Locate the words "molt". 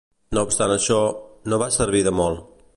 2.25-2.47